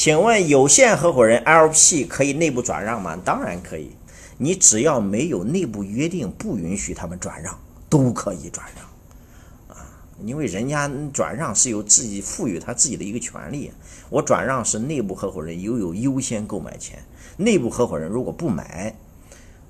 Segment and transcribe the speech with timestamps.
[0.00, 3.18] 请问有限合伙人 LP 可以内部转让吗？
[3.22, 3.90] 当然可以，
[4.38, 7.54] 你只要没有内部约定不允许他们转让，
[7.90, 9.84] 都可以转让啊。
[10.24, 13.70] 因为人家转让是由自己赋予他自己的一个权利，
[14.08, 16.98] 我转让是内部合伙人拥有优先购买权，
[17.36, 18.96] 内部合伙人如果不买，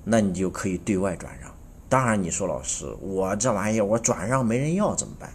[0.05, 1.51] 那你就可以对外转让。
[1.89, 5.29] 当然，你说老师，我这玩意儿我转让没人要怎么办？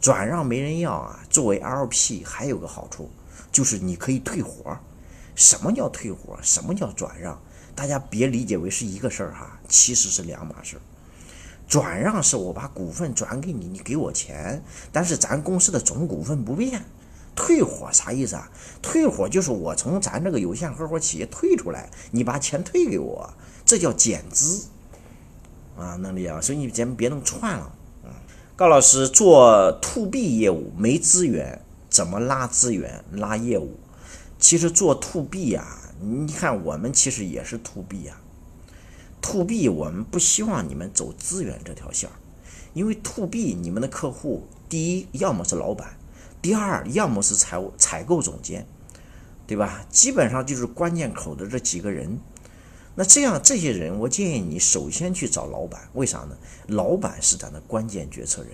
[0.00, 3.08] 转让没人要啊，作为 LP 还有个好处，
[3.50, 4.78] 就是你可以退伙。
[5.34, 6.38] 什么叫退伙？
[6.42, 7.40] 什么叫转让？
[7.74, 10.80] 大家别理解为是一个事儿哈，其实是两码事儿。
[11.66, 16.84] 转让是我把股份转给你，你给我钱，但是咱公司的总股份不变。
[17.36, 18.50] 退伙啥意思啊？
[18.82, 23.32] 退伙就是我从咱这个有限合伙企业退出来，你把钱退给我，
[23.64, 24.66] 这叫减资
[25.78, 27.72] 啊，能理解所以你咱们别弄串了。
[28.04, 28.10] 嗯，
[28.56, 31.64] 高老师做 to B 业务没资源，
[32.00, 33.78] 怎么拉资源拉业务？
[34.38, 38.18] 其实做 to B 呀，你看我们其实也是 to B 呀。
[39.20, 42.16] to B，我们不希望你们走资源这条线儿，
[42.72, 45.98] 因为 to B 你们的客户，第一要么是老板，
[46.40, 48.66] 第二要么是财务采购总监，
[49.46, 49.84] 对吧？
[49.90, 52.18] 基本上就是关键口的这几个人。
[52.94, 56.38] 那这样这些人，我建议你首先去找老板，为啥呢？
[56.66, 58.52] 老板是咱的关键决策人。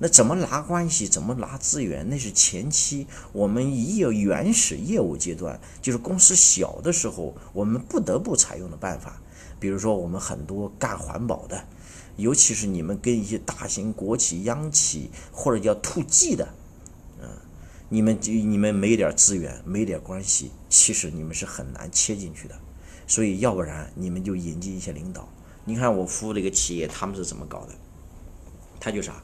[0.00, 9.20] 那怎么拿关系，怎么拿资源，那是前期我们业原始业务阶段，就是公司小的时候，我们不得不采用的办法。
[9.58, 11.64] 比如说，我们很多干环保的，
[12.16, 16.48] 尤其是你们跟一些大型国企、央企或者叫 to G 的，
[17.20, 17.28] 嗯，
[17.88, 22.54] 你们就你们没点资源，没点关系，其实你们是很难切进去的。
[23.08, 25.28] 所以，要不然你们就引进一些领导。
[25.64, 27.74] 你看我服务这个企业，他们是怎么搞的？
[28.78, 29.20] 他就啥？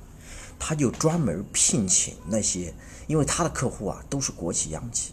[0.66, 2.72] 他就专门聘请那些，
[3.06, 5.12] 因为他的客户啊都是国企、央企，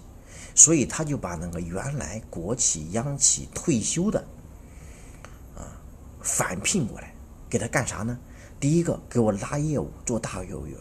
[0.56, 4.26] 所以他就把那个原来国企、央企退休的。
[5.58, 5.68] 啊
[6.22, 7.14] 返聘过来，
[7.50, 8.18] 给他干啥呢？
[8.62, 10.80] 第一个给我拉业务，做大业务员；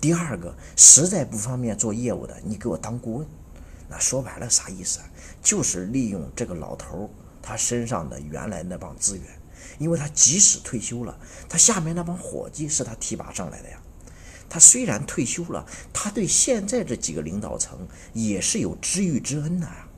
[0.00, 3.26] 第二个实在不方便做业务的，你给我当顾问。
[3.88, 5.06] 那说白了啥意思啊？
[5.40, 7.08] 就是利用这个老头
[7.40, 9.24] 他身上的原来那帮资源，
[9.78, 11.16] 因为他即使退休了，
[11.48, 13.78] 他下面那帮伙计是他提拔上来的呀。
[14.52, 15.64] 他虽然退休了，
[15.94, 19.88] 他对现在这几个领导层也是有知遇之恩的呀。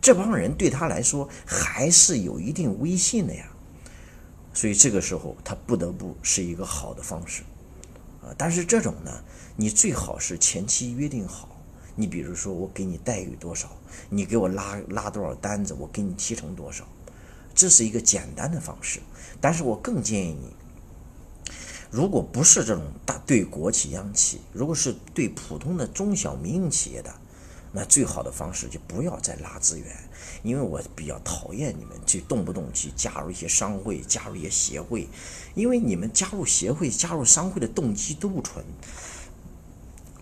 [0.00, 3.52] 这帮人对他来说还是有一定威信的呀。
[4.54, 7.42] 所以这个时候，他不得不是一个好的方式，
[8.22, 9.12] 啊，但是这种呢，
[9.56, 11.50] 你最好是前期约定好。
[11.94, 13.70] 你比如说，我给你待遇多少，
[14.08, 16.88] 你给我拉拉多少单子，我给你提成多少，
[17.54, 19.00] 这是一个简单的方式。
[19.38, 20.56] 但是我更建议你，
[21.92, 27.14] 如果不是这种大对国企央企，如果是对普通的中小民营企业的。
[27.74, 29.86] 那最好的方式就不要再拉资源，
[30.42, 35.08] 因为我比较讨厌你们去动不动去加入一些商会、加入一些协会，
[35.54, 38.62] 因为你们加入协会、加入商会的动机都不纯。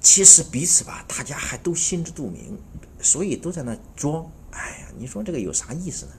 [0.00, 2.56] 其实彼此吧，大家还都心知肚明，
[3.00, 4.30] 所以都在那装。
[4.52, 6.12] 哎呀，你说这个有啥意思呢？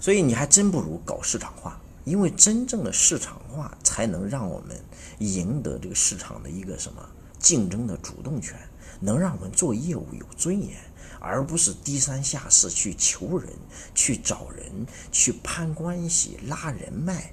[0.00, 4.76] 所以你还真不如搞市场化，因为真正的市场化才能让我们
[5.18, 7.08] 赢得这个市场的一个什么
[7.38, 8.58] 竞争的主动权。
[9.00, 10.76] 能让我们做业务有尊严，
[11.18, 13.50] 而不是低三下四去求人、
[13.96, 17.32] 去找人、去攀关系、拉人脉、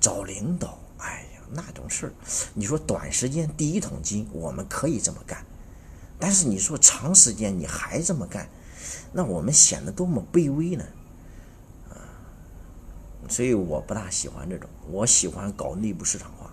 [0.00, 0.78] 找领导。
[0.96, 2.12] 哎呀，那种事儿，
[2.54, 5.44] 你说短时间第一桶金我们可以这么干，
[6.18, 8.48] 但是你说长时间你还这么干，
[9.12, 10.84] 那我们显得多么卑微呢？
[13.28, 16.50] 所以我不大喜欢这种，我喜欢搞内部市场化，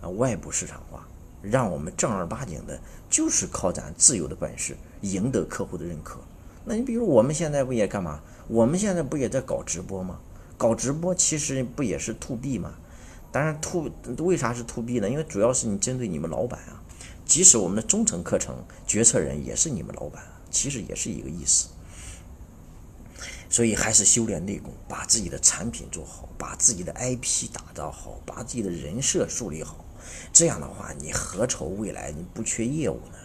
[0.00, 1.06] 啊，外部市场化。
[1.40, 6.18] 让我们正儿八经的，就是靠咱自由的本事赢得客户的认可。
[6.64, 8.20] 那你比如我们现在不也干嘛？
[8.48, 10.18] 我们现在不也在搞直播吗？
[10.56, 12.74] 搞直播其实不也是 to B 吗？
[13.30, 13.88] 当然 to
[14.18, 15.08] 为啥是 to B 呢？
[15.08, 16.82] 因为主要是你针对你们老板啊。
[17.24, 20.20] 即使我们的中层课程决策人也是你们老板，
[20.50, 21.68] 其实也是一个意思。
[23.50, 29.84] 所以还是修炼内功，把自己的产品做好，把自己的 IP 打造好，把自己的人设树立好。
[30.32, 33.18] 这样的话，你何愁未来你不缺业务呢？